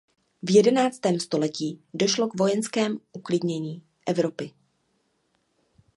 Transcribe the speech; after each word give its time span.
V 0.43 0.51
jedenáctém 0.51 1.19
století 1.19 1.81
došlo 1.93 2.27
k 2.27 2.39
vojenském 2.39 2.97
uklidnění 3.13 3.83
Evropy. 4.07 4.51